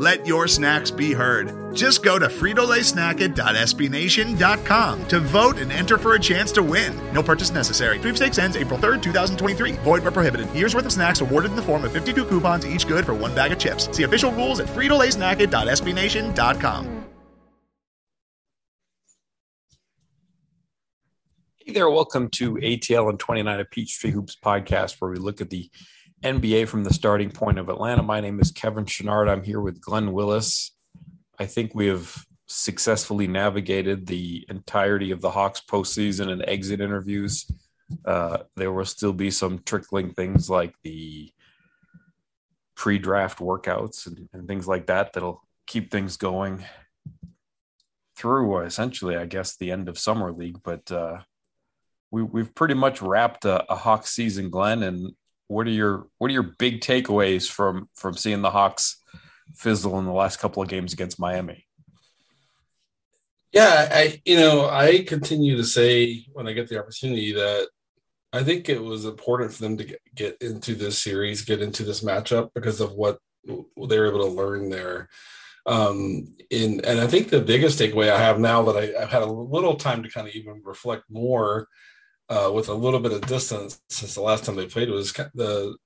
[0.00, 1.76] Let your snacks be heard.
[1.76, 6.98] Just go to fritolaysnacket.sbnation.com to vote and enter for a chance to win.
[7.12, 7.98] No purchase necessary.
[7.98, 9.72] Sweepstakes ends April 3rd, 2023.
[9.72, 10.50] Void where prohibited.
[10.52, 13.34] Year's worth of snacks awarded in the form of 52 coupons, each good for one
[13.34, 13.94] bag of chips.
[13.94, 17.04] See official rules at fritolaysnacket.sbnation.com.
[21.58, 25.50] Hey there, welcome to ATL and 29 of Peachtree Hoops podcast, where we look at
[25.50, 25.70] the
[26.22, 28.02] NBA from the starting point of Atlanta.
[28.02, 29.30] My name is Kevin Chouinard.
[29.30, 30.72] I'm here with Glen Willis.
[31.38, 37.50] I think we have successfully navigated the entirety of the Hawks postseason and exit interviews.
[38.04, 41.32] Uh, there will still be some trickling things like the
[42.74, 46.64] pre-draft workouts and, and things like that that'll keep things going
[48.14, 50.58] through uh, essentially, I guess, the end of summer league.
[50.62, 51.20] But uh,
[52.10, 55.12] we, we've pretty much wrapped a, a Hawks season, Glen, and
[55.50, 59.02] what are your what are your big takeaways from from seeing the Hawks
[59.54, 61.66] fizzle in the last couple of games against Miami?
[63.52, 67.68] Yeah, I you know I continue to say when I get the opportunity that
[68.32, 71.82] I think it was important for them to get, get into this series, get into
[71.82, 75.08] this matchup because of what they were able to learn there.
[75.66, 79.22] Um, in and I think the biggest takeaway I have now that I, I've had
[79.22, 81.66] a little time to kind of even reflect more
[82.30, 85.76] uh, with a little bit of distance since the last time they played was the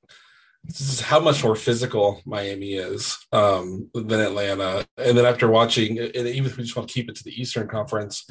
[0.67, 4.87] this is how much more physical Miami is um, than Atlanta.
[4.97, 7.39] And then after watching, and even if we just want to keep it to the
[7.39, 8.27] Eastern Conference,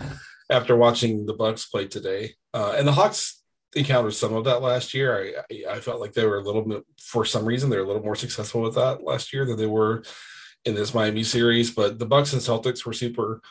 [0.49, 3.43] after watching the Bucks play today, uh, and the Hawks
[3.75, 5.43] encountered some of that last year.
[5.51, 8.03] I, I, felt like they were a little bit, for some reason, they're a little
[8.03, 10.03] more successful with that last year than they were
[10.65, 11.71] in this Miami series.
[11.71, 13.41] But the Bucks and Celtics were super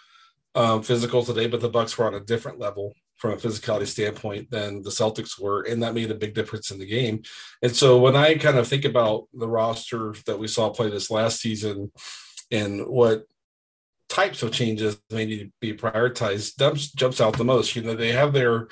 [0.54, 4.50] um, physical today, but the Bucks were on a different level from a physicality standpoint
[4.50, 7.22] than the Celtics were, and that made a big difference in the game.
[7.62, 11.08] And so when I kind of think about the roster that we saw play this
[11.08, 11.92] last season
[12.50, 13.22] and what
[14.08, 17.76] types of changes may need to be prioritized, jumps jumps out the most.
[17.76, 18.66] You know, they have their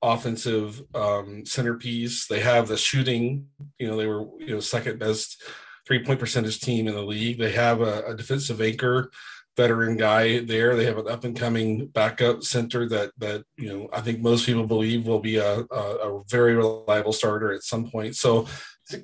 [0.00, 2.28] offensive um, centerpiece.
[2.28, 3.48] They have the shooting.
[3.80, 5.42] You know, they were you know second best
[5.84, 7.40] three point percentage team in the league.
[7.40, 9.10] They have a, a defensive anchor
[9.56, 10.76] veteran guy there.
[10.76, 14.46] They have an up and coming backup center that that you know I think most
[14.46, 18.16] people believe will be a, a, a very reliable starter at some point.
[18.16, 18.46] So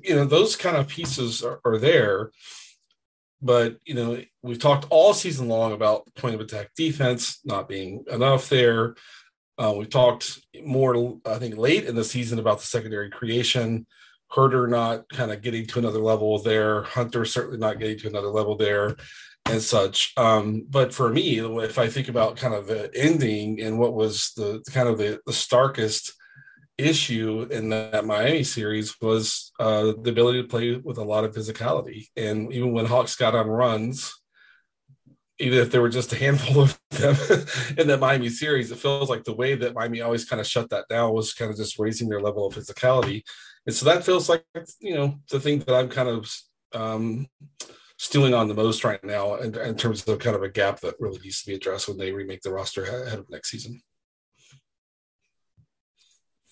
[0.03, 2.31] you know those kind of pieces are, are, there.
[3.41, 8.05] But you know we've talked all season long about point of attack defense not being
[8.09, 8.95] enough there.
[9.57, 13.85] Uh, we talked more, I think, late in the season about the secondary creation.
[14.31, 16.81] Huerter not kind of getting to another level there.
[16.81, 18.95] Hunter certainly not getting to another level there
[19.45, 20.13] and such.
[20.17, 24.31] Um, but for me, if I think about kind of the ending and what was
[24.35, 26.13] the kind of the, the starkest
[26.77, 31.35] issue in that Miami series was uh, the ability to play with a lot of
[31.35, 32.07] physicality.
[32.15, 34.11] And even when Hawks got on runs,
[35.39, 37.15] even if there were just a handful of them
[37.77, 40.69] in that Miami series, it feels like the way that Miami always kind of shut
[40.69, 43.23] that down was kind of just raising their level of physicality.
[43.65, 44.43] And so that feels like,
[44.79, 46.31] you know, the thing that I'm kind of
[46.73, 47.27] um,
[47.97, 50.95] stewing on the most right now in, in, terms of kind of a gap that
[50.99, 53.81] really needs to be addressed when they remake the roster ahead of next season.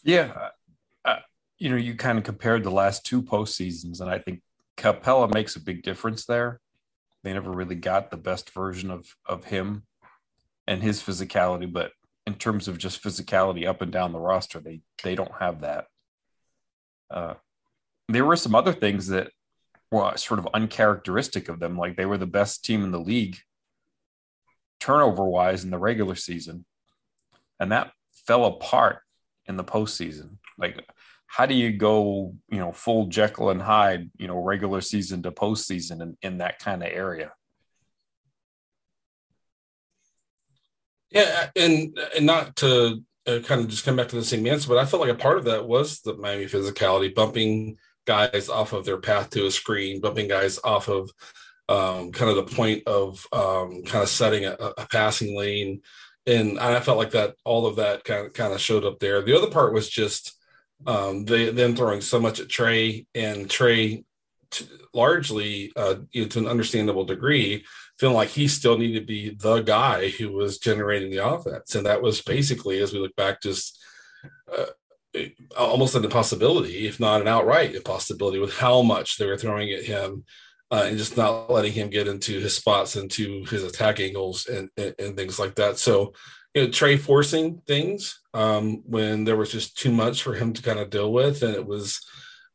[0.04, 0.50] Yeah.
[1.58, 4.42] You know, you kind of compared the last two postseasons, and I think
[4.78, 6.60] Capela makes a big difference there.
[7.24, 9.84] They never really got the best version of of him
[10.66, 11.92] and his physicality, but
[12.26, 15.86] in terms of just physicality up and down the roster, they they don't have that.
[17.12, 17.34] Uh,
[18.08, 19.32] there were some other things that
[19.92, 21.78] well, sort of uncharacteristic of them.
[21.78, 23.38] Like they were the best team in the league
[24.80, 26.66] turnover wise in the regular season.
[27.60, 27.92] And that
[28.26, 29.00] fell apart
[29.46, 30.38] in the postseason.
[30.58, 30.84] Like,
[31.28, 35.32] how do you go, you know, full Jekyll and Hyde, you know, regular season to
[35.32, 37.32] postseason in, in that kind of area?
[41.12, 44.68] Yeah, and and not to uh, kind of just come back to the same answer,
[44.70, 48.74] but I felt like a part of that was the Miami physicality, bumping guys off
[48.74, 51.12] of their path to a screen, bumping guys off of
[51.70, 55.82] um, kind of the point of um, kind of setting a, a, passing lane.
[56.26, 59.22] And I felt like that all of that kind of kind of showed up there.
[59.22, 60.38] The other part was just
[60.86, 64.04] um, they them throwing so much at Trae and Trae
[64.52, 67.64] to, largely, uh, you know, to an understandable degree,
[67.98, 71.86] feeling like he still needed to be the guy who was generating the offense, and
[71.86, 73.82] that was basically, as we look back, just
[74.56, 74.66] uh,
[75.58, 79.84] almost an impossibility, if not an outright impossibility, with how much they were throwing at
[79.84, 80.24] him.
[80.74, 84.48] Uh, and just not letting him get into his spots and to his attack angles
[84.48, 85.78] and, and, and things like that.
[85.78, 86.14] So,
[86.56, 90.62] you know, Trae forcing things um, when there was just too much for him to
[90.62, 92.00] kind of deal with, and it was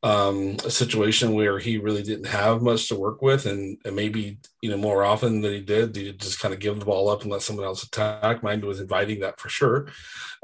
[0.07, 4.39] um, a situation where he really didn't have much to work with, and, and maybe
[4.61, 7.23] you know more often than he did, he just kind of give the ball up
[7.23, 8.41] and let someone else attack.
[8.41, 9.89] Mind was inviting that for sure,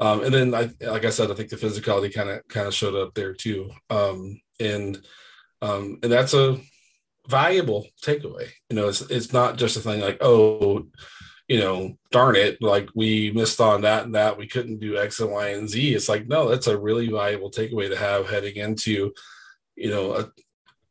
[0.01, 2.73] um, and then I, like I said, I think the physicality kind of kind of
[2.73, 5.01] showed up there too, um, and
[5.61, 6.59] um, and that's a
[7.29, 8.49] valuable takeaway.
[8.69, 10.87] You know, it's it's not just a thing like oh
[11.47, 14.37] you know, darn it, like we missed on that and that.
[14.37, 15.93] We couldn't do X and Y and Z.
[15.93, 19.13] It's like, no, that's a really valuable takeaway to have heading into,
[19.75, 20.31] you know, a,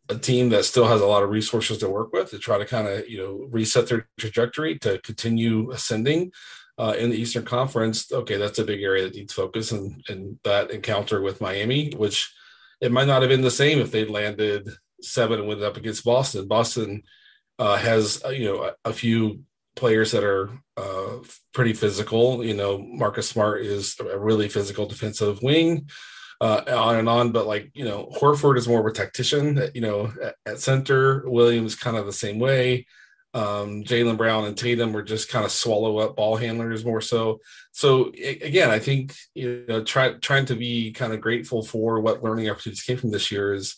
[0.09, 2.65] a team that still has a lot of resources to work with to try to
[2.65, 6.33] kind of, you know, reset their trajectory to continue ascending
[6.79, 8.11] uh, in the Eastern Conference.
[8.13, 9.73] Okay, that's a big area that needs focus.
[9.73, 12.33] And, and that encounter with Miami, which
[12.81, 14.69] it might not have been the same if they'd landed
[15.01, 16.49] seven and went up against Boston.
[16.49, 17.03] Boston
[17.59, 19.45] uh, has, uh, you know, a, a few
[19.77, 21.19] players that are uh,
[21.55, 22.45] pretty physical.
[22.45, 25.89] You know, Marcus Smart is a really physical defensive wing,
[26.43, 27.33] uh, on and on.
[27.33, 29.71] But like you know, Horford is more of a tactician.
[29.75, 32.87] You know, at, at center, Williams kind of the same way.
[33.35, 37.41] Um, Jaylen Brown and Tatum were just kind of swallow up ball handlers more so.
[37.71, 42.23] So again, I think you know, try, trying to be kind of grateful for what
[42.23, 43.77] learning opportunities came from this year is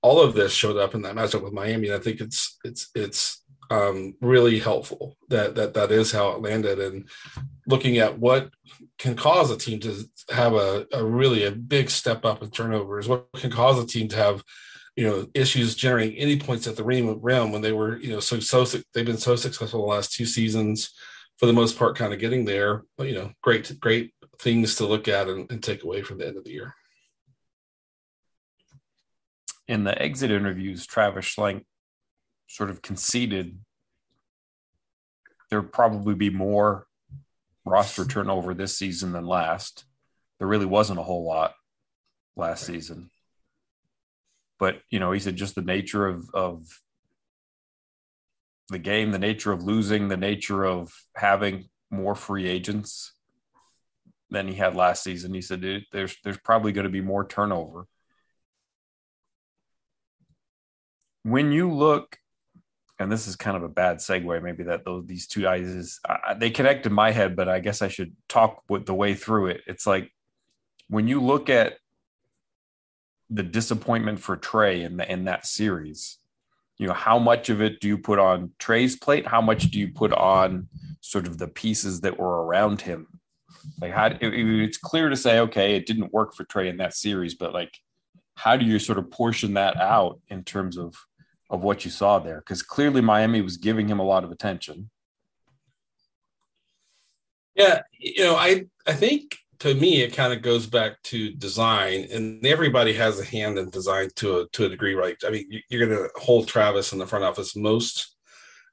[0.00, 1.88] all of this showed up in that matchup with Miami.
[1.88, 5.16] And I think it's it's it's um, really helpful.
[5.28, 7.08] That that that is how it landed, and
[7.66, 8.50] looking at what
[8.98, 13.08] can cause a team to have a, a really a big step up in turnovers,
[13.08, 14.42] what can cause a team to have
[14.96, 18.20] you know issues generating any points at the rim, rim when they were you know
[18.20, 20.90] so so they've been so successful the last two seasons
[21.38, 22.82] for the most part, kind of getting there.
[22.96, 26.26] But you know, great great things to look at and, and take away from the
[26.26, 26.74] end of the year.
[29.66, 31.64] In the exit interviews, Travis Schlenk
[32.48, 33.58] sort of conceded
[35.50, 36.86] there'd probably be more
[37.64, 39.84] roster turnover this season than last.
[40.38, 41.54] There really wasn't a whole lot
[42.36, 43.10] last season.
[44.58, 46.66] But, you know, he said just the nature of, of
[48.68, 53.12] the game, the nature of losing, the nature of having more free agents
[54.30, 55.32] than he had last season.
[55.32, 57.86] He said there's there's probably going to be more turnover.
[61.22, 62.18] When you look
[62.98, 66.34] and this is kind of a bad segue maybe that those these two ideas uh,
[66.34, 69.46] they connect in my head but i guess i should talk with the way through
[69.46, 69.62] it.
[69.66, 70.12] It's like
[70.88, 71.74] when you look at
[73.30, 76.18] the disappointment for trae in the in that series
[76.78, 79.26] you know how much of it do you put on trae's plate?
[79.26, 80.68] How much do you put on
[81.00, 83.08] sort of the pieces that were around him?
[83.80, 86.94] Like how it, it's clear to say okay it didn't work for trae in that
[86.94, 87.76] series but like
[88.36, 90.94] how do you sort of portion that out in terms of
[91.50, 92.38] of what you saw there?
[92.38, 94.90] Because clearly Miami was giving him a lot of attention.
[97.54, 102.06] Yeah, you know, I I think to me it kind of goes back to design,
[102.12, 105.16] and everybody has a hand in design to a to a degree, right?
[105.26, 108.14] I mean, you're going to hold Travis in the front office most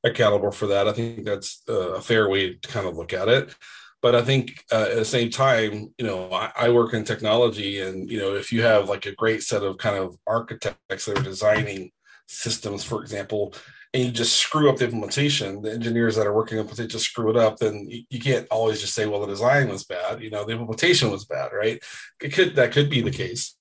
[0.04, 0.88] accountable for that.
[0.88, 3.56] I think that's a fair way to kind of look at it.
[4.02, 7.82] But I think uh, at the same time, you know, I, I, work in technology,
[7.82, 11.18] and you know, if you have like a great set of kind of architects that
[11.18, 11.92] are designing
[12.28, 13.54] systems, for example,
[13.94, 17.06] and you just screw up the implementation, the engineers that are working on it just
[17.06, 20.30] screw it up, then you, can't always just say, well, the design was bad, you
[20.30, 21.82] know, the implementation was bad, right?
[22.22, 23.56] It could that could be the case.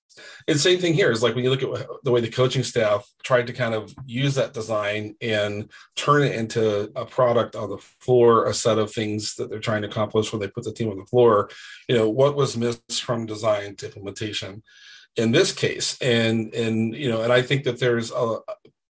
[0.47, 3.07] And same thing here is like when you look at the way the coaching staff
[3.23, 7.79] tried to kind of use that design and turn it into a product on the
[8.01, 10.91] floor, a set of things that they're trying to accomplish when they put the team
[10.91, 11.51] on the floor.
[11.89, 14.63] You know, what was missed from design to implementation?
[15.17, 18.39] in this case and and you know and i think that there's a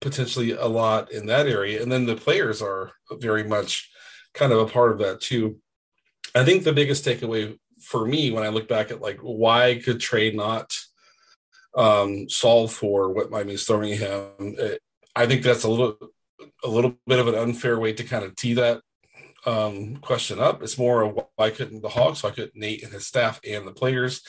[0.02, 3.90] potentially a lot in that area and then the players are very much
[4.34, 5.58] kind of a part of that too
[6.36, 10.00] i think the biggest takeaway for me when i look back at like why could
[10.00, 10.78] trae not
[11.76, 14.56] um solve for what miami's throwing him
[15.16, 15.98] i think that's a little
[16.64, 18.82] a little bit of an unfair way to kind of tee that
[19.46, 23.06] um question up it's more of why couldn't the hawks why couldn't nate and his
[23.08, 24.22] staff and the players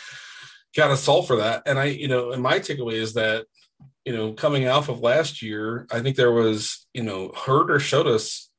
[0.76, 1.62] kind of solve for that.
[1.66, 3.47] And I, you know, and my takeaway is that,
[4.04, 8.06] you know, coming off of last year, I think there was, you know, Huerter showed
[8.06, 8.50] us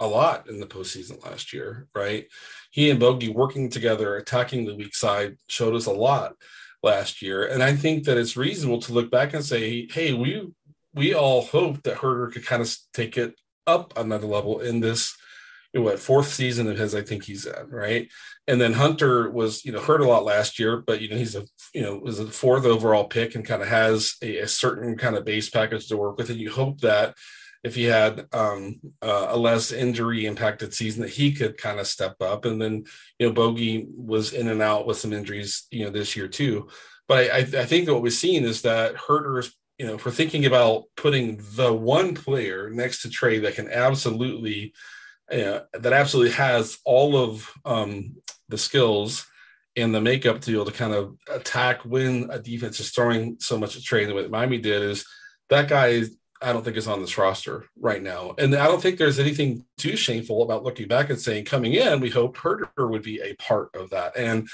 [0.00, 2.26] a lot in the postseason last year, right?
[2.70, 6.34] He and Bogey working together, attacking the weak side, showed us a lot
[6.82, 7.44] last year.
[7.44, 10.50] And I think that it's reasonable to look back and say, hey, we
[10.94, 13.34] we all hoped that Huerter could kind of take it
[13.66, 15.16] up another level in this
[15.74, 18.10] what fourth season of his I think he's at right
[18.46, 21.34] and then Hunter was you know hurt a lot last year but you know he's
[21.34, 24.98] a you know was a fourth overall pick and kind of has a, a certain
[24.98, 27.14] kind of base package to work with and you hope that
[27.62, 31.86] if he had um, uh, a less injury impacted season that he could kind of
[31.86, 32.44] step up.
[32.44, 32.84] And then
[33.18, 36.68] you know Bogey was in and out with some injuries you know this year too.
[37.08, 40.46] But I, I think what we've seen is that Huerter's you know, if we're thinking
[40.46, 44.74] about putting the one player next to Trae that can absolutely,
[45.28, 48.14] uh, that absolutely has all of um,
[48.48, 49.26] the skills
[49.74, 53.38] and the makeup to be able to kind of attack when a defense is throwing
[53.40, 55.04] so much at Trae the way that Miami did, is
[55.48, 56.04] that guy
[56.42, 58.34] I don't think is on this roster right now.
[58.38, 62.00] And I don't think there's anything too shameful about looking back and saying, coming in,
[62.00, 64.16] we hoped Huerter would be a part of that.
[64.16, 64.48] And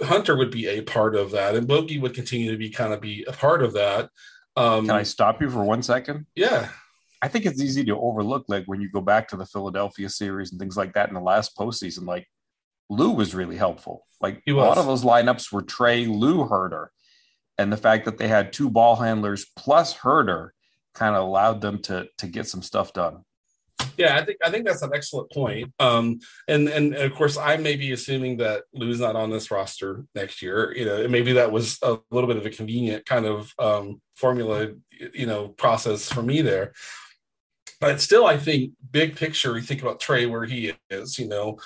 [0.00, 1.54] Hunter would be a part of that.
[1.54, 4.10] And Bogey would continue to be kind of be a part of that.
[4.56, 6.26] Um, Can I stop you for one second?
[6.34, 6.70] Yeah.
[7.20, 10.50] I think it's easy to overlook, like when you go back to the Philadelphia series
[10.52, 12.06] and things like that in the last postseason.
[12.06, 12.28] Like
[12.88, 14.06] Lou was really helpful.
[14.20, 16.88] Like a lot of those lineups were Trae, Lou, Huerter.
[17.56, 20.50] and the fact that they had two ball handlers plus Huerter
[20.98, 23.24] kind of allowed them to to get some stuff done.
[23.96, 25.72] Yeah, I think I think that's an excellent point.
[25.78, 30.04] Um, and and of course, I may be assuming that Lou's not on this roster
[30.14, 30.74] next year.
[30.76, 34.68] You know, maybe that was a little bit of a convenient kind of um, formula,
[35.14, 36.72] you know, process for me there.
[37.80, 41.18] But still, I think big picture, you think about Trae where he is.
[41.18, 41.58] You know,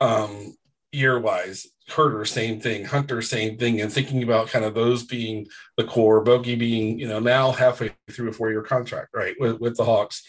[0.00, 0.56] um,
[0.92, 5.46] year wise, Huerter, same thing, Hunter, same thing, and thinking about kind of those being
[5.76, 9.60] the core, Bogey being, you know, now halfway through a four year contract, right, with,
[9.60, 10.22] with the Hawks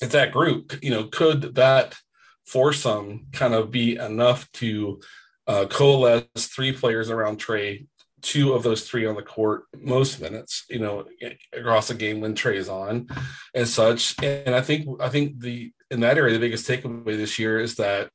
[0.00, 1.96] if that group, you know, could that
[2.44, 5.00] foursome kind of be enough to
[5.46, 7.86] uh, coalesce three players around Trae,
[8.22, 11.06] two of those three on the court most minutes, you know,
[11.52, 13.08] across a game when Trae is on
[13.54, 14.14] and such.
[14.22, 17.76] And I think I think the in that area the biggest takeaway this year is
[17.76, 18.10] that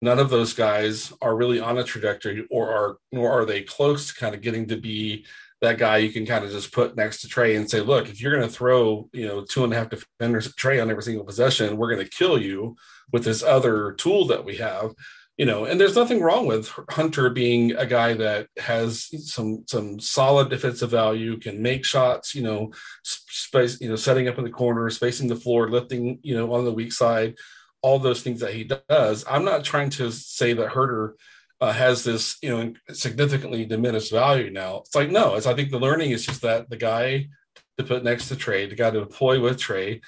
[0.00, 4.08] none of those guys are really on a trajectory or are nor are they close
[4.08, 5.24] to kind of getting to be
[5.60, 8.20] that guy you can kind of just put next to Trae and say, look, if
[8.20, 11.24] you're going to throw, you know, two and a half defenders Trae on every single
[11.24, 12.76] possession, we're going to kill you
[13.12, 14.94] with this other tool that we have.
[15.36, 20.00] You know, and there's nothing wrong with Hunter being a guy that has some some
[20.00, 22.72] solid defensive value, can make shots, you know,
[23.04, 26.64] space, you know, setting up in the corner, spacing the floor, lifting, you know, on
[26.64, 27.36] the weak side,
[27.82, 29.24] all those things that he does.
[29.28, 31.14] I'm not trying to say that Huerter–
[31.60, 34.78] uh, has this you know significantly diminished value now.
[34.78, 37.28] It's like no, it's I think the learning is just that the guy
[37.76, 40.00] to put next to Trae, the guy to deploy with Trae.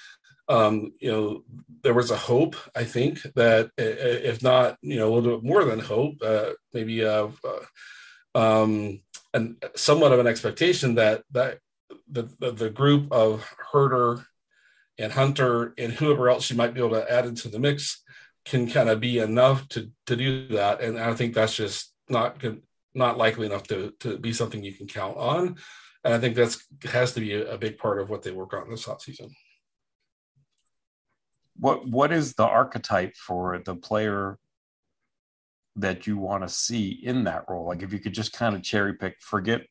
[0.48, 1.44] Um, you know,
[1.84, 5.64] there was a hope, I think, that if not, you know, a little bit more
[5.64, 9.00] than hope, uh, maybe of uh, um,
[9.32, 11.58] and somewhat of an expectation that that
[12.08, 14.24] the, the, the group of Huerter
[15.00, 18.02] and Hunter and whoever else you might be able to add into the mix
[18.44, 20.80] can kind of be enough to to do that.
[20.80, 22.42] And I think that's just not
[22.94, 25.56] not likely enough to to be something you can count on.
[26.04, 28.54] And I think that's has to be a, a big part of what they work
[28.54, 29.34] on this hot season.
[31.56, 34.38] What what is the archetype for the player
[35.76, 37.66] that you want to see in that role?
[37.66, 39.62] Like if you could just kind of cherry pick, forget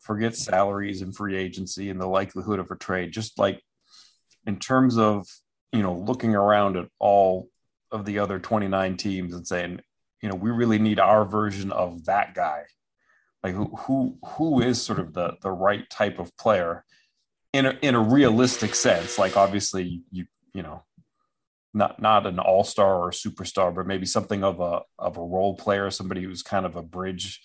[0.00, 3.63] forget salaries and free agency and the likelihood of a trade, just like
[4.46, 5.26] in terms of
[5.72, 7.48] you know looking around at all
[7.90, 9.80] of the other 29 teams and saying,
[10.20, 12.62] you know, we really need our version of that guy.
[13.42, 16.84] Like who who who is sort of the the right type of player
[17.52, 19.18] in a in a realistic sense.
[19.18, 20.82] Like obviously you you know
[21.74, 25.56] not not an all-star or a superstar, but maybe something of a of a role
[25.56, 27.42] player, somebody who's kind of a bridge,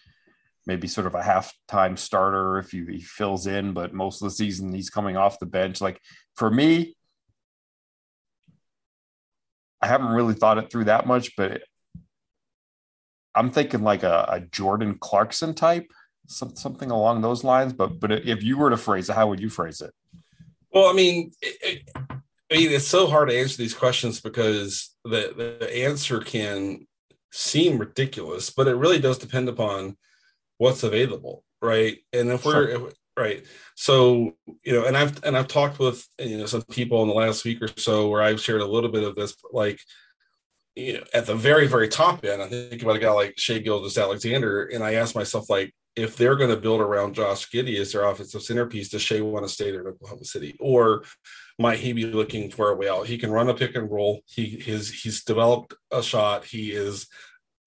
[0.65, 4.35] maybe sort of a half-time starter if he, he fills in, but most of the
[4.35, 5.81] season he's coming off the bench.
[5.81, 5.99] Like
[6.39, 6.95] for me,
[9.81, 11.61] I haven't really thought it through that much, but
[13.35, 15.91] I'm thinking like a, a Jordan Clarkson type,
[16.27, 17.73] some, something along those lines.
[17.73, 19.93] But but if you were to phrase it, how would you phrase it?
[20.73, 24.95] Well, I mean, it, it, I mean, it's so hard to answer these questions because
[25.03, 26.87] the the answer can
[27.31, 29.97] seem ridiculous, but it really does depend upon
[30.57, 31.97] what's available, right?
[32.13, 33.45] And if we're right,
[33.75, 34.33] so
[34.63, 37.45] you know and i've and i've talked with you know some people in the last
[37.45, 39.79] week or so where i've shared a little bit of this like
[40.75, 43.57] you know at the very very top end i think about a guy like shai
[43.57, 47.93] Gilgeous-Alexander and i ask myself like if they're going to build around josh giddey as
[47.93, 50.57] their offensive centerpiece does shai want to stay there in oklahoma city?
[50.59, 51.03] Or
[51.59, 53.05] might he be looking for a way out?
[53.05, 54.21] He can run a pick and roll.
[54.25, 56.45] He his he's developed a shot.
[56.45, 57.07] He is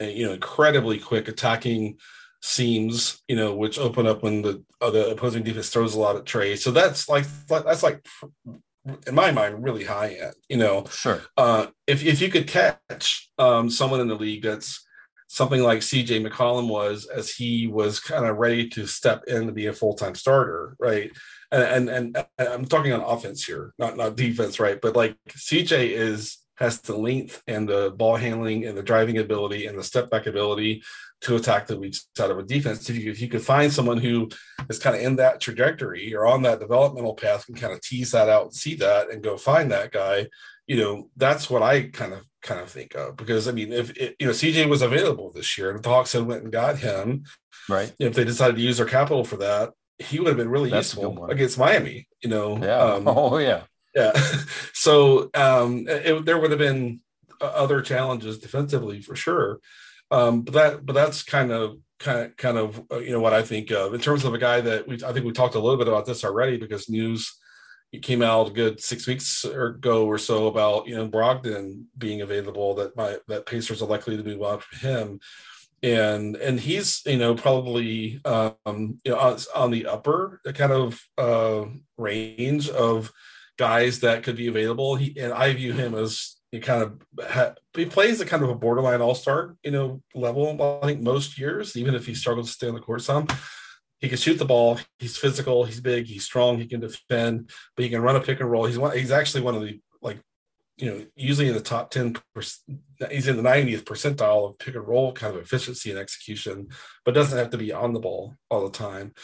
[0.01, 1.99] you know incredibly quick attacking
[2.43, 6.17] seams, you know, which open up when the uh, the opposing defense throws a lot
[6.17, 6.59] at Trae.
[6.59, 8.05] So that's like that's like
[9.07, 10.35] in my mind really high end.
[10.49, 11.23] You know, sure.
[11.37, 14.85] Uh, if if you could catch um, someone in the league that's
[15.29, 19.53] something like CJ McCollum was as he was kind of ready to step in to
[19.53, 21.11] be a full time starter, right?
[21.51, 24.81] And, and and I'm talking on offense here, not not defense, right?
[24.81, 29.67] But like CJ is has the length and the ball handling and the driving ability
[29.67, 30.83] and the step back ability
[31.23, 32.89] to attack the weak side of a defense.
[32.91, 34.29] If you, if you could find someone who
[34.69, 38.11] is kind of in that trajectory or on that developmental path and kind of tease
[38.11, 40.27] that out and see that and go find that guy,
[40.67, 43.91] you know, that's what I kind of kind of think of because I mean, if
[43.97, 46.79] it, you know CJ was available this year and the Hawks had went and got
[46.79, 47.25] him,
[47.69, 47.93] right?
[47.99, 50.95] If they decided to use their capital for that, he would have been really that's
[50.95, 52.09] useful against Miami.
[52.21, 53.63] You know, yeah, um, oh yeah,
[53.95, 54.13] yeah.
[54.73, 57.01] so um, it, there would have been
[57.41, 59.61] other challenges defensively for sure.
[60.11, 63.33] Um, but that, but that's kind of, kind of, kind of, uh, you know, what
[63.33, 65.61] I think of in terms of a guy that we, I think we talked a
[65.61, 67.35] little bit about this already because news
[68.01, 72.75] came out a good six weeks ago or so about you know Brogdon being available
[72.77, 75.21] that my that Pacers are likely to move on from him,
[75.83, 81.03] and and he's you know probably um, you know on, on the upper kind of
[81.19, 81.65] uh,
[81.99, 83.13] range of
[83.59, 84.97] guys that could be available.
[84.97, 88.51] He and I view him as he kind of ha- he plays a kind of
[88.51, 90.81] a borderline all star, you know, level.
[90.83, 93.27] I think most years, even if he struggles to stay on the court some,
[94.01, 94.79] he can shoot the ball.
[94.99, 95.65] He's physical.
[95.65, 96.07] He's big.
[96.07, 96.59] He's strong.
[96.59, 98.67] He can defend, but he can run a pick and roll.
[98.67, 98.97] He's one.
[98.97, 100.21] He's actually one of the like,
[100.77, 102.17] you know, usually in the top ten.
[103.11, 106.69] He's in the 90th percentile of pick and roll kind of efficiency and execution,
[107.05, 109.15] but doesn't have to be on the ball all the time.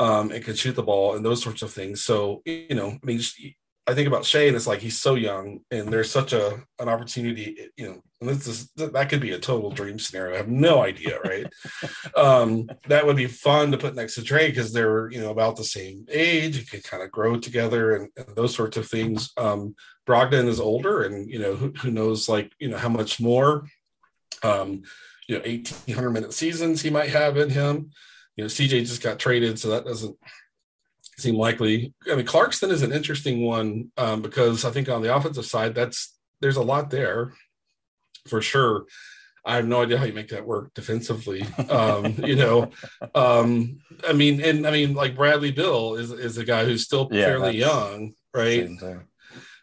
[0.00, 2.02] Um, and can shoot the ball and those sorts of things.
[2.02, 3.20] So you know, I mean,
[3.86, 7.68] I think about Shane, it's like he's so young and there's such a an opportunity,
[7.76, 10.34] you know, and this is that could be a total dream scenario.
[10.34, 11.46] I have no idea, right?
[12.16, 15.56] um, that would be fun to put next to Trae because they're, you know, about
[15.56, 16.56] the same age.
[16.56, 19.30] You could kind of grow together and, and those sorts of things.
[19.36, 19.74] Um,
[20.06, 23.66] Brogdon is older and you know, who, who knows like, you know, how much more
[24.42, 24.82] um,
[25.26, 27.90] you know, 1800 minute seasons he might have in him.
[28.36, 30.16] You know, CJ just got traded, so that doesn't
[31.18, 31.92] seem likely.
[32.10, 35.74] I mean, Clarkson is an interesting one um, because I think on the offensive side,
[35.74, 37.32] that's there's a lot there
[38.26, 38.86] for sure.
[39.46, 41.42] I have no idea how you make that work defensively.
[41.68, 42.70] Um, you know,
[43.14, 47.08] um, I mean, and I mean, like Bradley Beal is is a guy who's still
[47.12, 48.68] yeah, fairly young, right?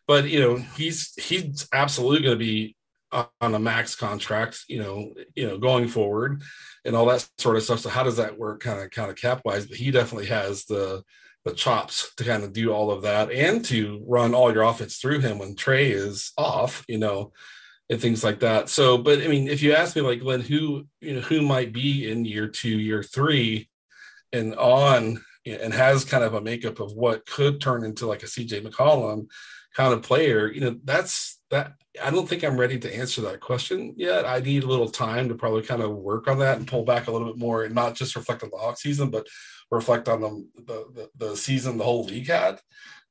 [0.08, 2.76] But you know, he's he's absolutely going to be
[3.12, 6.42] on a max contract, you know, you know, going forward,
[6.86, 7.80] and all that sort of stuff.
[7.80, 9.66] So how does that work, kind of kind of cap wise?
[9.66, 11.04] But he definitely has the
[11.46, 14.98] the chops to kind of do all of that and to run all your offense
[14.98, 17.32] through him when Trae is off, you know,
[17.90, 18.70] and things like that.
[18.70, 21.74] So, but I mean, if you ask me, like Glen, who you know who might
[21.74, 23.70] be in year two, year three,
[24.32, 28.28] and on, and has kind of a makeup of what could turn into like a
[28.28, 29.28] CJ McCollum
[29.76, 31.74] kind of player, you know, that's that.
[32.02, 34.26] I don't think I'm ready to answer that question yet.
[34.26, 37.08] I need a little time to probably kind of work on that and pull back
[37.08, 39.28] a little bit more, and not just reflect on the off season, but
[39.72, 42.60] reflect on the the, the season the whole league had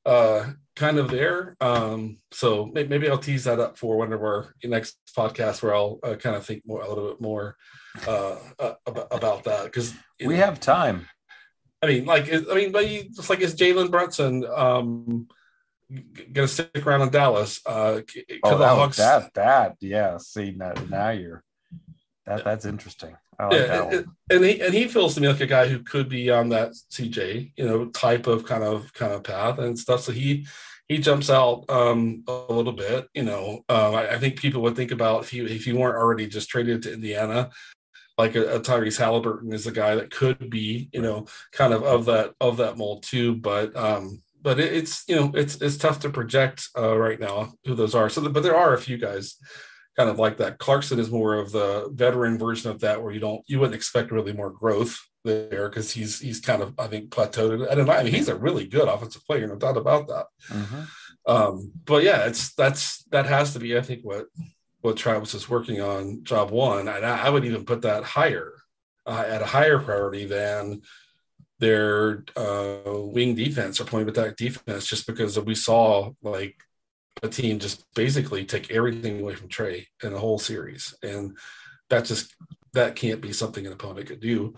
[0.05, 1.55] uh kind of there.
[1.59, 5.99] Um so maybe i'll tease that up for one of our next podcast where i'll
[6.03, 7.57] uh, kind of think more a little bit more
[8.07, 9.93] uh, uh about that because
[10.23, 11.07] we know, have time.
[11.81, 15.27] I mean like i mean but you, just like is jalen brunson um
[16.31, 18.01] gonna stick around in dallas uh
[18.43, 18.97] oh, that, Hawks...
[18.97, 21.43] that that yeah see now, now you're
[22.25, 25.47] that that's interesting like yeah, and, and, he and he feels to me like a
[25.47, 29.23] guy who could be on that CJ, you know, type of kind of kind of
[29.23, 30.01] path and stuff.
[30.01, 30.45] So he
[30.87, 33.07] he jumps out um, a little bit.
[33.13, 35.97] You know, um, I, I, think people would think about if he if he weren't
[35.97, 37.49] already just traded to Indiana,
[38.17, 41.83] like a, a Tyrese Halliburton is a guy that could be, you know, kind of
[41.83, 43.35] of that of that mold too.
[43.35, 47.53] But um, but it, it's you know it's it's tough to project uh, right now
[47.65, 48.09] who those are.
[48.09, 49.37] So, the, but there are a few guys
[49.97, 50.57] kind of like that.
[50.57, 54.11] Clarkson is more of the veteran version of that, where you don't you wouldn't expect
[54.11, 57.69] really more growth there because he's he's kind of I think plateaued.
[57.69, 60.25] And I mean he's a really good offensive player, no doubt about that.
[60.49, 60.81] Mm-hmm.
[61.27, 64.27] Um, but yeah, it's that's that has to be I think what
[64.81, 68.53] what Travis is working on job one, and I, I would even put that higher
[69.05, 70.81] uh, at a higher priority than
[71.59, 76.55] their uh, wing defense or point of attack defense, just because we saw like
[77.23, 81.37] a team just basically take everything away from Trae in the whole series, and
[81.89, 82.35] that just
[82.73, 84.55] that can't be something an opponent could do.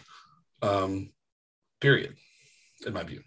[0.61, 1.11] Um,
[1.81, 2.15] period,
[2.85, 3.21] in my view.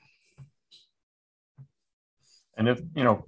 [2.56, 3.24] And if you know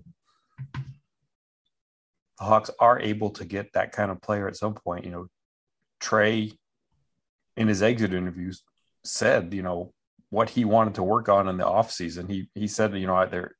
[2.39, 5.27] the Hawks are able to get that kind of player at some point, you know,
[6.01, 6.57] Trae
[7.57, 8.63] in his exit interviews
[9.05, 9.93] said, you know,
[10.31, 12.31] what he wanted to work on in the offseason.
[12.31, 13.57] He he said, you know, there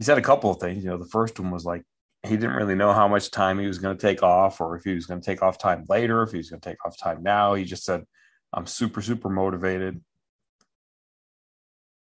[0.00, 0.82] he said a couple of things.
[0.82, 1.84] You know, the first one was like
[2.22, 4.82] he didn't really know how much time he was going to take off or if
[4.82, 6.98] he was going to take off time later, if he was going to take off
[6.98, 7.52] time now.
[7.52, 8.04] He just said,
[8.50, 10.02] I'm super, super motivated.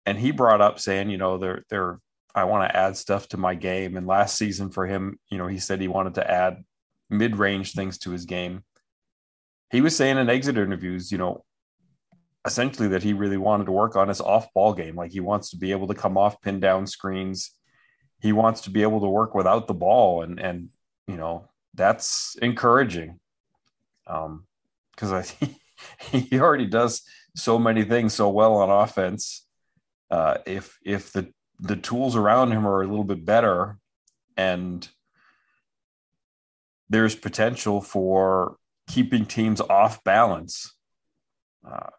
[0.06, 2.00] And he brought up saying, you know, there, there,
[2.34, 3.98] I want to add stuff to my game.
[3.98, 6.64] And last season for him, you know, he said he wanted to add
[7.10, 8.64] mid range things to his game.
[9.72, 11.44] He was saying in exit interviews, you know,
[12.46, 14.96] essentially that he really wanted to work on his off ball game.
[14.96, 17.52] Like he wants to be able to come off pin down screens
[18.24, 20.70] he wants to be able to work without the ball and and
[21.08, 23.20] you know that's encouraging
[24.08, 24.46] um
[24.92, 25.60] because i think
[26.30, 27.04] he already does
[27.36, 29.46] so many things so well on offense
[30.10, 33.78] uh if if the the tools around him are a little bit better
[34.36, 34.90] and
[36.90, 38.58] there's potential for
[38.88, 40.76] keeping teams off balance
[41.66, 41.90] uh,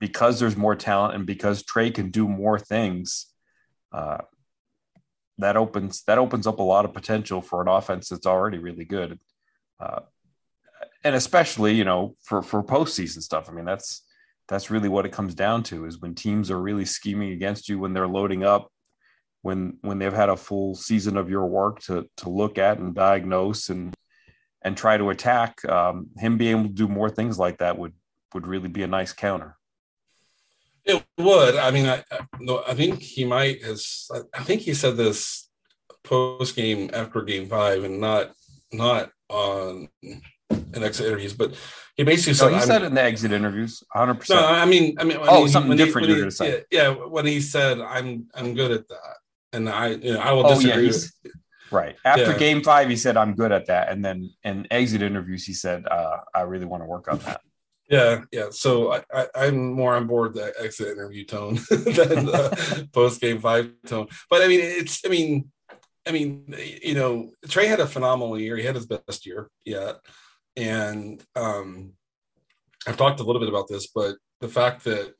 [0.00, 3.26] because there's more talent and because Trae can do more things.
[3.92, 4.18] Uh,
[5.38, 8.84] that opens that opens up a lot of potential for an offense that's already really
[8.84, 9.18] good,
[9.80, 10.00] uh,
[11.02, 13.48] and especially you know for for postseason stuff.
[13.48, 14.02] I mean that's
[14.48, 17.78] that's really what it comes down to is when teams are really scheming against you
[17.78, 18.70] when they're loading up
[19.44, 22.94] when when they've had a full season of your work to to look at and
[22.94, 23.94] diagnose and
[24.62, 27.92] and try to attack um, him being able to do more things like that would
[28.32, 29.56] would really be a nice counter
[30.84, 31.56] it would.
[31.56, 32.04] I mean, I,
[32.40, 34.08] no, I think he might has.
[34.34, 35.48] I think he said this
[36.02, 38.32] post game after game five, and not
[38.72, 41.54] not on in exit interviews, but
[41.96, 42.50] he basically said.
[42.50, 44.40] No, he said it in the exit interviews, hundred percent.
[44.40, 46.08] No, I mean, I mean, oh, he, something different.
[46.08, 49.16] He, you're to say, yeah, yeah, when he said, "I'm I'm good at that,"
[49.52, 50.92] and I, you know, I will oh, disagree.
[51.24, 51.30] Yeah,
[51.70, 52.38] right after yeah.
[52.38, 55.86] game five, he said, "I'm good at that," and then in exit interviews, he said,
[55.86, 57.40] uh, "I really want to work on that."
[57.88, 58.46] Yeah, yeah.
[58.50, 63.40] So I, I, am more on board the exit interview tone than the post game
[63.40, 64.08] five tone.
[64.30, 65.02] But I mean, it's.
[65.04, 65.50] I mean,
[66.06, 68.56] I mean, you know, Trae had a phenomenal year.
[68.56, 69.96] He had his best year yet,
[70.56, 71.92] and um,
[72.86, 75.14] I've talked a little bit about this, but the fact that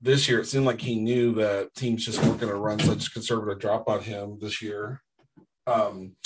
[0.00, 3.12] this year it seemed like he knew that teams just weren't going to run such
[3.12, 5.02] conservative drop on him this year.
[5.66, 6.16] Um,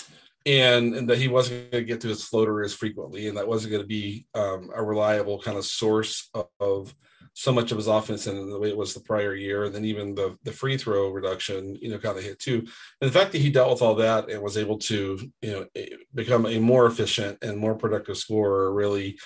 [0.46, 3.48] and, and that he wasn't going to get to his floater as frequently, and that
[3.48, 6.94] wasn't going to be um, a reliable kind of source of, of,
[7.36, 9.84] so much of his offense and the way it was the prior year, and then
[9.84, 12.58] even the the free throw reduction, you know, kind of hit too.
[13.00, 15.66] And the fact that he dealt with all that and was able to, you know,
[16.14, 19.18] become a more efficient and more productive scorer, really,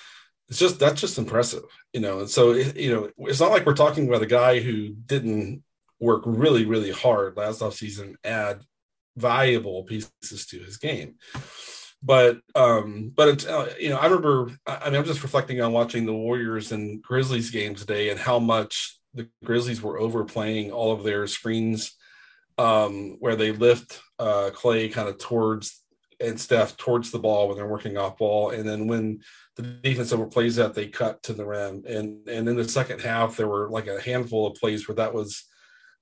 [0.48, 2.20] it's just that's just impressive, you know.
[2.20, 5.62] And so, you know, it's not like we're talking about a guy who didn't
[6.00, 8.62] work really, really hard last offseason, add
[9.18, 11.16] valuable pieces to his game.
[12.02, 15.72] But um, but it's uh, you know I remember I mean I'm just reflecting on
[15.72, 20.92] watching the Warriors and Grizzlies game today and how much the Grizzlies were overplaying all
[20.92, 21.96] of their screens
[22.56, 25.82] um, where they lift uh, Klay kind of towards
[26.20, 29.20] and Steph towards the ball when they're working off ball, and then when
[29.56, 31.84] the defense overplays that, they cut to the rim.
[31.86, 35.14] And and in the second half, there were like a handful of plays where that
[35.14, 35.44] was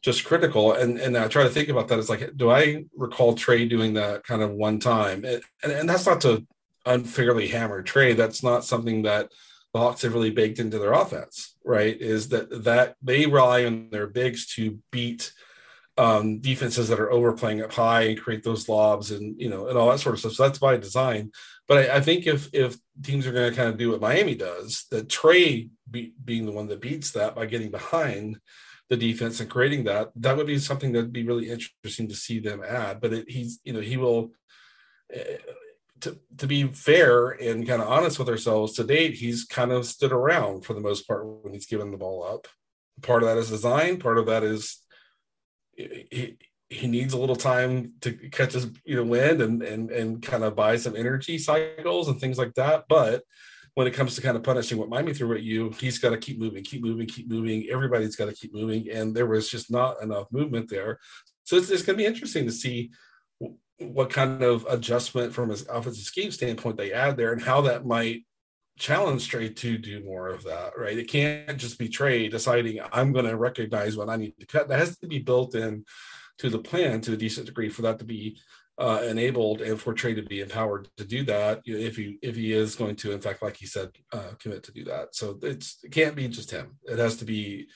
[0.02, 0.72] just critical.
[0.72, 1.98] And and I try to think about that.
[1.98, 5.24] It's like, do I recall Trae doing that kind of one time?
[5.24, 6.46] And, and, and that's not to
[6.84, 8.16] unfairly hammer Trae.
[8.16, 9.30] That's not something that
[9.72, 12.00] the Hawks have really baked into their offense, right?
[12.00, 15.32] Is that that they rely on their bigs to beat
[15.98, 19.78] um, defenses that are overplaying up high and create those lobs and you know and
[19.78, 20.32] all that sort of stuff.
[20.32, 21.32] So that's by design.
[21.66, 24.34] But I, I think if if teams are going to kind of do what Miami
[24.34, 28.38] does, that Trae be, being the one that beats that by getting behind
[28.88, 32.38] the defense and creating that, that would be something that'd be really interesting to see
[32.38, 33.00] them add.
[33.00, 34.32] But it, he's, you know, he will.
[35.14, 35.38] Uh,
[36.00, 39.86] to, to be fair and kind of honest with ourselves, to date, he's kind of
[39.86, 42.46] stood around for the most part when he's given the ball up.
[43.00, 43.98] Part of that is design.
[43.98, 44.82] Part of that is
[45.74, 46.36] he,
[46.68, 50.44] he needs a little time to catch his you know wind and and and kind
[50.44, 52.84] of buy some energy cycles and things like that.
[52.88, 53.22] But
[53.76, 56.16] when it comes to kind of punishing what Miami threw at you, he's got to
[56.16, 57.66] keep moving, keep moving, keep moving.
[57.70, 60.98] Everybody's got to keep moving, and there was just not enough movement there.
[61.44, 62.90] So it's, it's going to be interesting to see
[63.78, 67.84] what kind of adjustment from his offensive scheme standpoint they add there, and how that
[67.84, 68.24] might
[68.78, 70.72] challenge Trae to do more of that.
[70.78, 70.96] Right?
[70.96, 74.68] It can't just be Trae deciding I'm going to recognize when I need to cut.
[74.68, 75.84] That has to be built in
[76.38, 78.38] to the plan to a decent degree for that to be
[78.78, 82.52] uh, enabled and for Trae to be empowered to do that if he if he
[82.52, 85.14] is going to in fact like he said uh, commit to do that.
[85.14, 86.78] So it's it can't be just him.
[86.84, 87.68] It has to be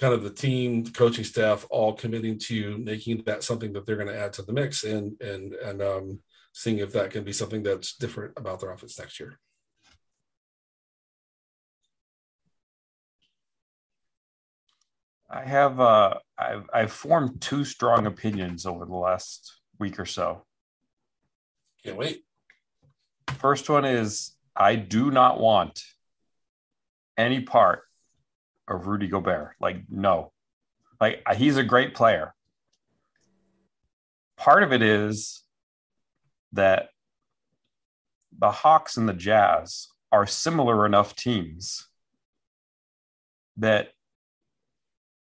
[0.00, 3.96] kind of the team the coaching staff all committing to making that something that they're
[3.96, 6.20] going to add to the mix and and and um,
[6.52, 9.38] seeing if that can be something that's different about their offense next year.
[15.30, 20.44] I have uh, I've I've formed two strong opinions over the last week or so.
[21.84, 22.24] Can't wait.
[23.38, 25.82] First one is I do not want
[27.16, 27.82] any part
[28.66, 29.52] of Rudy Gobert.
[29.60, 30.32] Like, no.
[31.00, 32.34] Like he's a great player.
[34.36, 35.42] Part of it is
[36.52, 36.88] that
[38.36, 41.88] the Hawks and the Jazz are similar enough teams
[43.56, 43.90] that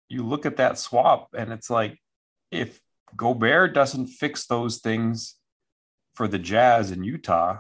[0.08, 2.00] you look at that swap and it's like
[2.52, 2.80] if
[3.16, 5.36] Gobert doesn't fix those things
[6.14, 7.60] for the Jazz in Utah,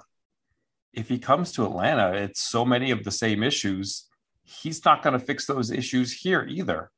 [0.94, 4.08] if he comes to Atlanta, it's so many of the same issues.
[4.44, 6.92] He's not going to fix those issues here either.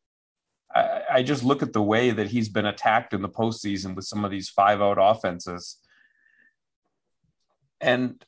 [0.74, 4.06] I, I, just look at the way that he's been attacked in the postseason with
[4.06, 5.78] some of these five out offenses.
[7.82, 8.24] And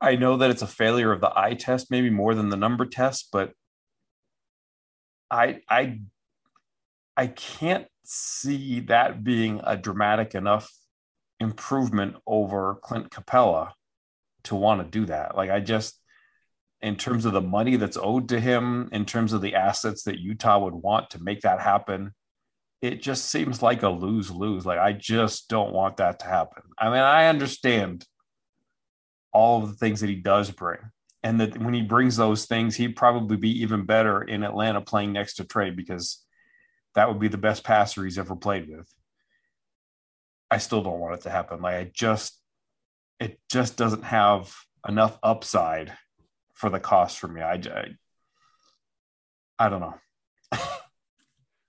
[0.00, 2.86] I know that it's a failure of the eye test, maybe more than the number
[2.86, 3.52] test, but
[5.30, 6.00] I I
[7.16, 10.70] I can't see that being a dramatic enough
[11.38, 13.70] improvement over Clint Capela
[14.44, 15.36] to want to do that.
[15.36, 16.00] Like I just
[16.82, 20.18] in terms of the money that's owed to him, in terms of the assets that
[20.18, 22.12] Utah would want to make that happen,
[22.80, 24.64] it just seems like a lose lose.
[24.64, 26.62] Like, I just don't want that to happen.
[26.78, 28.06] I mean, I understand
[29.32, 30.78] all of the things that he does bring.
[31.22, 35.12] And that when he brings those things, he'd probably be even better in Atlanta playing
[35.12, 36.24] next to Trae because
[36.94, 38.88] that would be the best passer he's ever played with.
[40.50, 41.62] I still don't want it to happen.
[41.62, 42.40] Like, I just,
[43.20, 44.52] it just doesn't have
[44.88, 45.92] enough upside
[46.54, 47.40] for the cost for me.
[47.40, 47.88] I, I,
[49.58, 49.94] I don't know.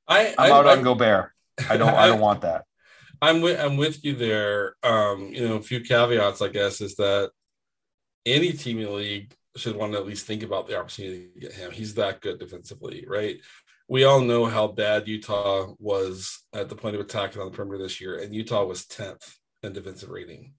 [0.07, 1.31] I, I'm out I, on Gobert.
[1.69, 1.93] I don't.
[1.93, 2.65] I don't want that.
[3.21, 3.59] I'm with.
[3.59, 4.75] I'm with you there.
[4.83, 7.31] Um, you know, a few caveats, I guess, is that
[8.25, 11.39] any team in the league should want to at least think about the opportunity to
[11.39, 11.71] get him.
[11.71, 13.37] He's that good defensively, right?
[13.91, 17.77] We all know how bad Utah was at the point of attack on the perimeter
[17.77, 20.53] this year, and Utah was 10th in defensive rating.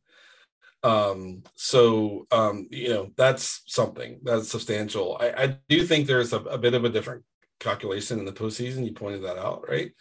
[0.83, 5.17] Um, so um, you know that's something that's substantial.
[5.19, 7.25] I, I do think there's a, a, bit of a different
[7.59, 8.85] calculation in the postseason.
[8.85, 9.93] You pointed that out, right?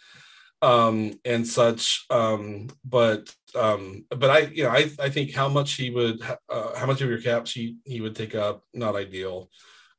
[0.60, 2.04] Um, and such.
[2.10, 6.76] Um, but um, but I you know I I think how much he would uh,
[6.76, 9.48] how much of your cap sheet he would take up not ideal.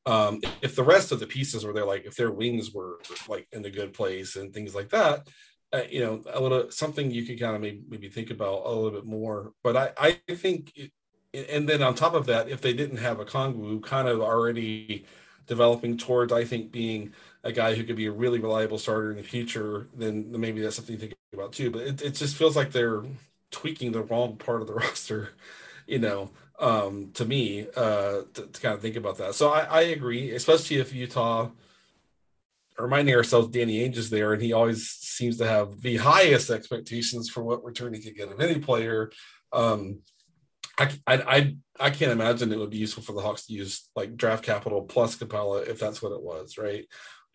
[0.06, 3.48] Um, if the rest of the pieces were there, like if their wings were like
[3.52, 5.28] in a good place and things like that,
[5.74, 8.70] uh, you know, a little something you could kind of maybe, maybe think about a
[8.70, 9.54] little bit more.
[9.64, 10.92] But I, I think, it,
[11.34, 15.06] and then on top of that, if they didn't have Okongwu kind of already
[15.48, 17.14] developing towards, I think, being
[17.44, 20.76] a guy who could be a really reliable starter in the future, then maybe that's
[20.76, 21.72] something to think about too.
[21.72, 23.04] But it, it just feels like they're
[23.52, 25.32] tweaking the wrong part of the roster,
[25.88, 26.30] you know,
[26.64, 29.36] um, to me, uh, to, to, kind of think about that.
[29.36, 31.50] So I, I agree, especially if Utah–
[32.78, 37.30] reminding ourselves Danny Ainge is there, and he always seems to have the highest expectations
[37.30, 39.12] for what return he could get of any player.
[39.52, 40.00] Um,
[40.80, 44.18] I, I, I, can't imagine it would be useful for the Hawks to use like
[44.18, 46.88] draft capital plus Capela if that's what it was, right?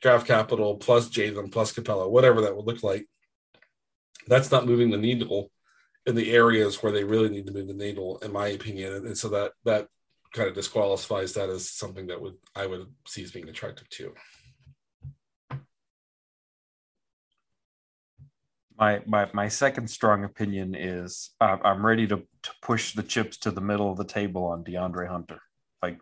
[0.02, 3.06] Draft capital plus Jalen plus Capela, whatever that would look like.
[4.26, 5.52] That's not moving the needle
[6.09, 8.94] in the areas where they really need to move the needle, in my opinion.
[8.94, 9.88] And, and so that that
[10.33, 14.12] kind of disqualifies that as something that would I would see as being attractive too.
[18.79, 23.37] my my my second strong opinion is uh, I'm ready to, to push the chips
[23.38, 25.40] to the middle of the table on DeAndre Hunter,
[25.83, 25.99] like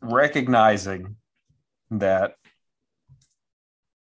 [0.00, 1.16] recognizing
[1.90, 2.34] that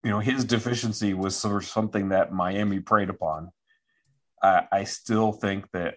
[0.05, 3.51] you know his deficiency was sort of something that Miami preyed upon.
[4.43, 5.95] I, I still think that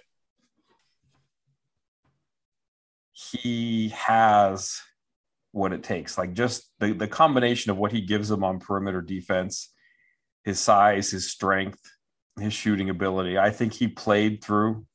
[3.11, 4.81] he has
[5.51, 9.01] what it takes, like just the the combination of what he gives them on perimeter
[9.01, 9.71] defense
[10.45, 11.81] his size, his strength,
[12.39, 13.37] his shooting ability.
[13.37, 14.85] I think he played through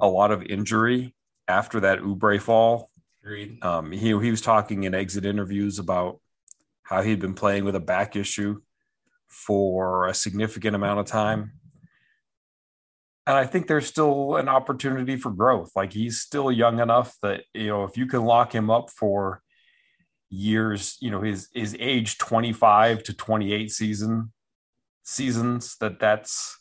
[0.00, 1.14] a lot of injury
[1.46, 2.90] after that Oubre fall.
[3.22, 3.64] Agreed.
[3.64, 6.20] Um, he he was talking in exit interviews about
[6.82, 8.60] how he'd been playing with a back issue
[9.28, 11.52] for a significant amount of time.
[13.26, 15.70] And I think there's still an opportunity for growth.
[15.74, 19.42] Like he's still young enough that, you know, if you can lock him up for
[20.28, 24.32] years, you know, his his age 25 to 28 season
[25.04, 26.58] seasons that that's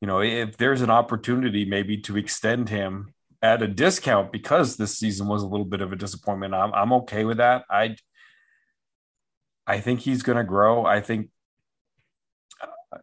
[0.00, 4.98] you know, if there's an opportunity maybe to extend him at a discount because this
[4.98, 7.64] season was a little bit of a disappointment, I'm I'm okay with that.
[7.70, 7.96] I
[9.66, 10.84] I think he's going to grow.
[10.84, 11.28] I think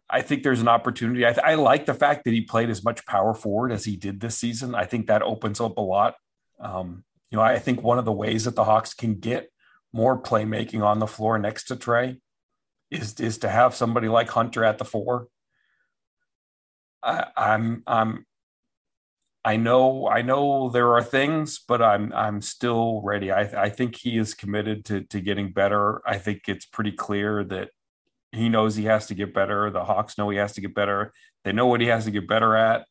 [0.08, 1.24] I think there's an opportunity.
[1.24, 4.20] I, I, like the fact that he played as much power forward as he did
[4.20, 4.74] this season.
[4.74, 6.14] I think that opens up a lot.
[6.60, 9.50] Um, you know, I think one of the ways that the Hawks can get
[9.92, 12.20] more playmaking on the floor next to Trae
[12.90, 15.28] is is to have somebody like Hunter at the four.
[17.02, 18.26] I, I'm I'm
[19.44, 23.30] I know I know there are things, but I'm I'm still ready.
[23.30, 26.02] I I think he is committed to to getting better.
[26.06, 27.70] I think it's pretty clear that
[28.32, 29.70] he knows he has to get better.
[29.70, 31.12] The Hawks know he has to get better.
[31.44, 32.86] They know what he has to get better at,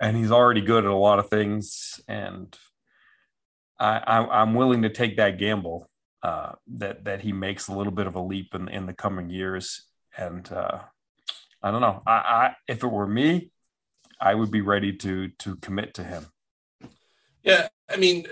[0.00, 2.00] and he's already good at a lot of things.
[2.06, 2.56] And
[3.78, 5.88] I, I'm willing to take that gamble
[6.22, 9.30] uh, that that he makes a little bit of a leap in in the coming
[9.30, 9.86] years.
[10.16, 10.80] And uh,
[11.62, 12.02] I don't know.
[12.06, 13.50] I, I if it were me,
[14.20, 16.26] I would be ready to to commit to him.
[17.42, 18.26] Yeah, I mean,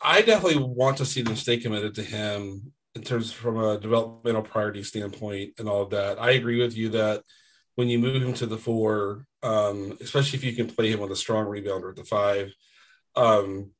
[0.00, 4.42] I definitely want to see them stay committed to him in terms from a developmental
[4.42, 6.20] priority standpoint and all of that.
[6.20, 7.22] I agree with you that
[7.74, 11.12] when you move him to the four, um, especially if you can play him with
[11.12, 12.52] a strong rebounder at the five,
[13.14, 13.70] um,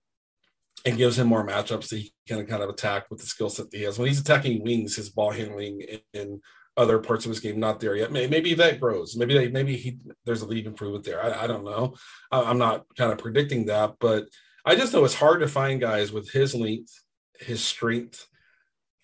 [0.84, 3.70] and gives him more matchups that he can kind of attack with the skill set
[3.70, 3.98] that he has.
[3.98, 6.42] When he's attacking wings, his ball handling and
[6.76, 8.12] other parts of his game not there yet.
[8.12, 9.16] Maybe that grows.
[9.16, 11.24] Maybe they, maybe he there's a league improvement there.
[11.24, 11.94] I, I don't know.
[12.30, 14.26] I'm not kind of predicting that, but
[14.66, 16.92] I just know it's hard to find guys with his length,
[17.40, 18.26] his strength,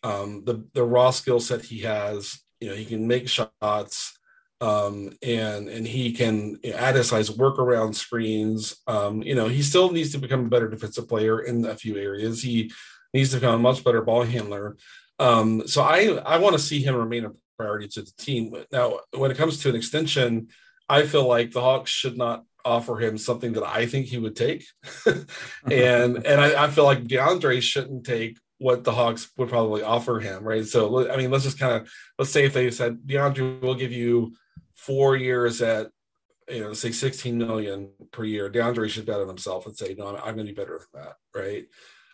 [0.02, 2.40] um, the the raw skill set he has.
[2.60, 4.18] You know, he can make shots
[4.62, 8.76] um, and and he can you know, add his size, work around screens.
[8.86, 11.96] Um, you know, he still needs to become a better defensive player in a few
[11.98, 12.42] areas.
[12.42, 12.70] He
[13.12, 14.76] needs to become a much better ball handler.
[15.18, 18.54] Um, so I I want to see him remain a priority to the team.
[18.70, 20.48] Now, when it comes to an extension,
[20.88, 24.36] I feel like the Hawks should not offer him something that I think he would
[24.36, 24.64] take,
[25.68, 30.20] and and I, I feel like DeAndre shouldn't take what the Hawks would probably offer
[30.20, 30.64] him, right?
[30.64, 33.92] So I mean, let's just kind of let's say if they said DeAndre will give
[33.92, 34.34] you
[34.74, 35.90] four years at
[36.48, 40.08] you know say 16 million per year DeAndre should bet on himself and say no
[40.08, 41.66] I'm, I'm going to be better than that right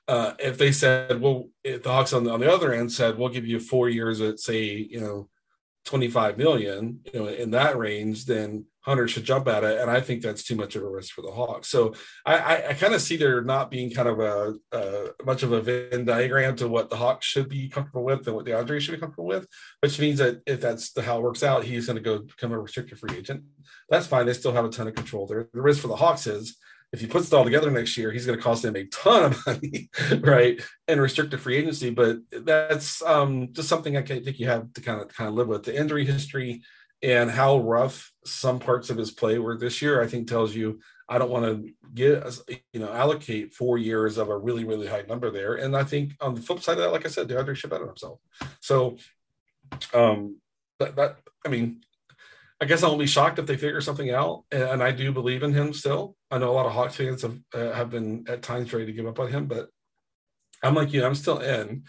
[0.06, 3.16] uh, if they said well if the Hawks on the, on the other end said
[3.16, 5.28] we'll give you four years at say you know
[5.88, 10.00] 25 million you know in that range then Hunter should jump at it, and I
[10.00, 11.68] think that's too much of a risk for the Hawks.
[11.68, 11.92] So
[12.24, 15.52] I, I, I kind of see there not being kind of a, a, much of
[15.52, 18.92] a Venn diagram to what the Hawks should be comfortable with and what DeAndre should
[18.92, 19.46] be comfortable with,
[19.80, 22.50] which means that if that's the, how it works out, he's going to go become
[22.50, 23.42] a restricted free agent.
[23.90, 24.24] That's fine.
[24.24, 25.50] They still have a ton of control there.
[25.52, 26.56] The risk for the Hawks is
[26.92, 29.32] if he puts it all together next year, he's going to cost them a ton
[29.32, 30.60] of money, right?
[30.86, 31.90] And restricted free agency.
[31.90, 35.48] But that's um, just something I think you have to kind of kind of live
[35.48, 35.64] with.
[35.64, 36.62] The injury history
[37.02, 40.80] and how rough some parts of his play were this year, I think tells you
[41.08, 42.24] I don't want to get
[42.72, 45.54] you know allocate four years of a really really high number there.
[45.54, 47.80] And I think on the flip side of that, like I said, DeAndre should bet
[47.80, 48.20] on himself.
[48.60, 48.96] So,
[49.94, 50.38] um,
[50.80, 51.82] that, that I mean,
[52.60, 54.44] I guess I won't be shocked if they figure something out.
[54.50, 56.16] And I do believe in him still.
[56.30, 58.92] I know a lot of Hawks fans have uh, have been at times ready to
[58.92, 59.68] give up on him, but
[60.62, 61.84] I'm like you, I'm still in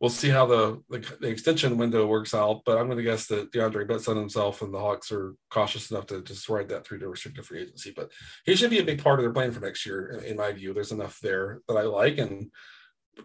[0.00, 2.62] we'll see how the, the, the extension window works out.
[2.64, 5.90] But I'm going to guess that DeAndre bets on himself, and the Hawks are cautious
[5.90, 7.92] enough to just ride that through to restricted free agency.
[7.94, 8.10] But
[8.44, 10.52] he should be a big part of their plan for next year, in, in my
[10.52, 10.74] view.
[10.74, 12.50] There's enough there that I like, and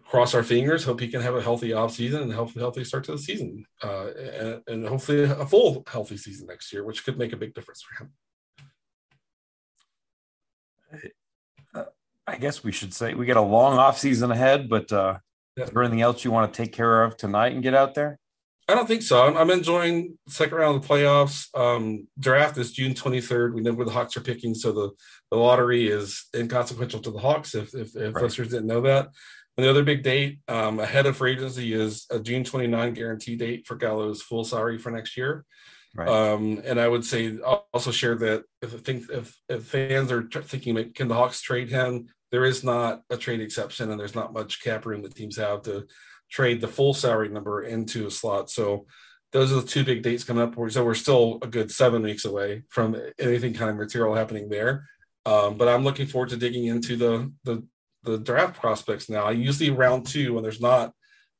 [0.04, 0.84] cross our fingers.
[0.84, 3.64] Hope he can have a healthy off season and healthy healthy start to the season,
[3.82, 7.54] uh, and, and hopefully a full healthy season next year, which could make a big
[7.54, 8.12] difference for him.
[11.74, 11.84] Uh,
[12.26, 15.18] I guess we should say we got a long off season ahead, but uh,
[15.56, 18.18] is there anything else you want to take care of tonight and get out there?
[18.68, 19.26] I don't think so.
[19.26, 21.48] I'm, I'm enjoying second round of the playoffs.
[21.54, 23.54] Um, draft is June 23rd.
[23.54, 24.90] We know where the Hawks are picking, so the,
[25.30, 28.24] the lottery is inconsequential to the Hawks if if, if right.
[28.24, 29.08] listeners didn't know that.
[29.56, 33.36] And the other big date um, ahead of free agency is a June 29 guarantee
[33.36, 35.44] date for Gallo's full salary for next year.
[35.94, 36.08] Right.
[36.08, 40.92] Um, and I would say also share that if think if, if fans are thinking
[40.92, 44.62] can the Hawks trade him, there is not a trade exception and there's not much
[44.62, 45.86] cap room that teams have to
[46.30, 48.48] trade the full salary number into a slot.
[48.50, 48.86] So
[49.32, 50.54] those are the two big dates coming up.
[50.70, 54.86] So we're still a good seven weeks away from anything kind of material happening there.
[55.26, 57.64] Um, but I'm looking forward to digging into the, the
[58.04, 59.24] the draft prospects now.
[59.24, 60.92] I usually round two when there's not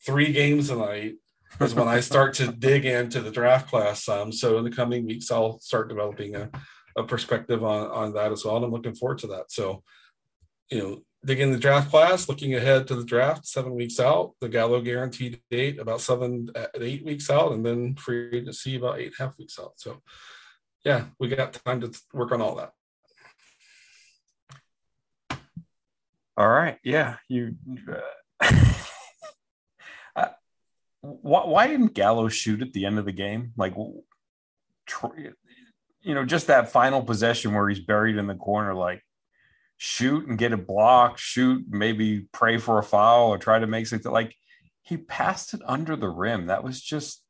[0.04, 1.14] three games a night
[1.60, 4.32] is when I start to dig into the draft class some.
[4.32, 6.50] So in the coming weeks, I'll start developing a,
[6.96, 8.56] a perspective on, on that as well.
[8.56, 9.50] And I'm looking forward to that.
[9.50, 9.82] So
[10.72, 14.48] you know, digging the draft class, looking ahead to the draft seven weeks out, the
[14.48, 19.06] Gallo guaranteed date about seven, uh, eight weeks out, and then free agency about eight
[19.06, 19.72] and a half weeks out.
[19.76, 20.00] So,
[20.82, 22.70] yeah, we got time to work on all that.
[26.36, 26.78] All right.
[26.82, 27.16] Yeah.
[27.28, 27.56] You,
[28.40, 28.40] uh,
[30.16, 30.28] uh,
[31.00, 33.52] why, why didn't Gallo shoot at the end of the game?
[33.56, 35.34] Like, you
[36.14, 39.02] know, just that final possession where he's buried in the corner, like,
[39.76, 43.86] shoot and get a block, shoot, maybe pray for a foul or try to make
[43.86, 44.34] something like
[44.82, 46.46] he passed it under the rim.
[46.46, 47.22] That was just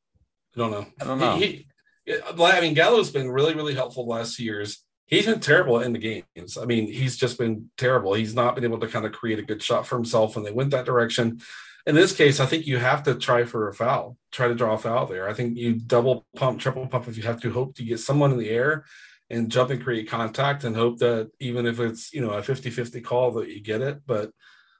[0.55, 0.86] I don't know.
[1.00, 1.36] I don't know.
[1.36, 1.66] He,
[2.05, 4.84] he, I mean, Gallo's been really, really helpful last years.
[5.07, 6.57] He's been terrible in the games.
[6.57, 8.14] I mean, he's just been terrible.
[8.14, 10.53] He's not been able to kind of create a good shot for himself when they
[10.53, 11.40] went that direction.
[11.86, 14.74] In this case, I think you have to try for a foul, try to draw
[14.74, 15.28] a foul there.
[15.28, 18.30] I think you double pump, triple pump if you have to hope to get someone
[18.32, 18.84] in the air
[19.28, 22.70] and jump and create contact and hope that even if it's, you know, a 50
[22.70, 24.03] 50 call that you get it.
[24.07, 24.30] But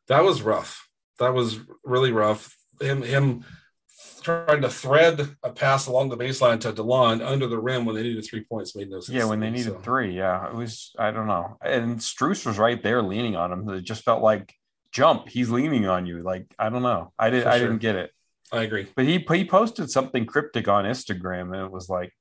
[0.09, 0.89] that was rough.
[1.19, 2.57] That was really rough.
[2.81, 3.45] Him, him
[4.23, 8.03] trying to thread a pass along the baseline to Delon under the rim when they
[8.03, 9.17] needed three points made no sense.
[9.17, 9.79] Yeah, when they needed so.
[9.79, 10.17] three.
[10.17, 10.95] Yeah, it was.
[10.99, 11.57] I don't know.
[11.63, 13.69] And Strus was right there leaning on him.
[13.71, 14.55] It just felt like
[14.93, 15.29] jump.
[15.29, 16.23] He's leaning on you.
[16.23, 17.13] Like I don't know.
[17.19, 17.47] I did.
[17.47, 18.11] I didn't get it.
[18.53, 18.87] I agree.
[18.95, 22.13] But he he posted something cryptic on Instagram, and it was like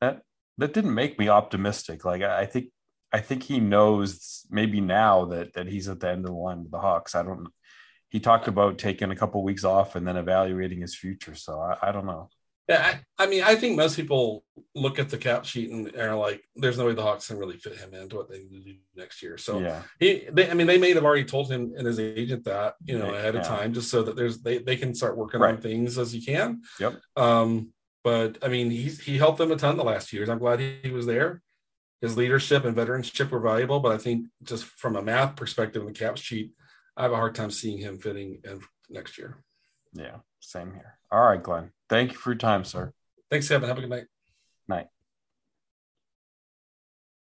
[0.00, 0.22] that.
[0.58, 2.04] That didn't make me optimistic.
[2.04, 2.66] Like I, I think
[3.12, 6.62] I think he knows maybe now that that he's at the end of the line
[6.62, 7.14] with the Hawks.
[7.14, 7.48] I don't
[8.12, 11.34] he talked about taking a couple of weeks off and then evaluating his future.
[11.34, 12.28] So I, I don't know.
[12.68, 14.44] Yeah, I, I, mean, I think most people
[14.74, 17.56] look at the cap sheet and are like, "There's no way the Hawks can really
[17.56, 20.78] fit him into what they do next year." So yeah, he, they, I mean, they
[20.78, 23.40] may have already told him and his agent that you know ahead yeah.
[23.40, 25.54] of time, just so that there's they they can start working right.
[25.54, 26.62] on things as he can.
[26.78, 27.00] Yep.
[27.16, 27.72] Um,
[28.04, 30.28] but I mean, he he helped them a ton the last few years.
[30.28, 31.42] I'm glad he, he was there.
[32.00, 35.92] His leadership and veteranship were valuable, but I think just from a math perspective, the
[35.92, 36.52] cap sheet,
[36.96, 39.42] I have a hard time seeing him fitting in next year.
[39.94, 40.98] Yeah, same here.
[41.10, 41.70] All right, Glen.
[41.88, 42.92] Thank you for your time, sir.
[43.30, 43.68] Thanks, Kevin.
[43.68, 44.06] Have a good night.
[44.68, 44.86] Night.